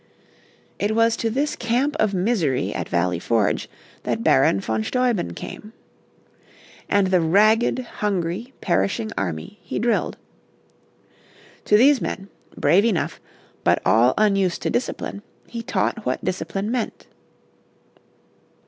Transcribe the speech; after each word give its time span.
It 0.79 0.95
was 0.95 1.15
to 1.17 1.29
this 1.29 1.55
camp 1.55 1.95
of 1.99 2.11
misery 2.11 2.73
at 2.73 2.89
Valley 2.89 3.19
Forge 3.19 3.69
that 4.01 4.23
Baron 4.23 4.59
von 4.59 4.83
Steuben 4.83 5.35
came. 5.35 5.73
And 6.89 7.05
the 7.11 7.21
ragged, 7.21 7.77
hungry, 7.99 8.51
perishing 8.61 9.11
army 9.15 9.59
he 9.61 9.77
drilled. 9.77 10.17
To 11.65 11.77
these 11.77 12.01
men, 12.01 12.29
brave 12.57 12.83
enough, 12.83 13.21
but 13.63 13.79
all 13.85 14.15
unused 14.17 14.63
to 14.63 14.71
discipline, 14.71 15.21
he 15.45 15.61
taught 15.61 16.03
what 16.03 16.25
discipline 16.25 16.71
meant. 16.71 17.05